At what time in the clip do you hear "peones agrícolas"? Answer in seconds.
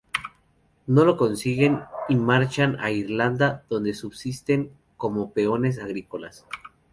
5.31-6.47